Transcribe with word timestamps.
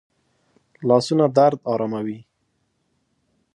لاسونه 0.87 1.25
درد 1.37 1.59
آراموي 1.71 2.19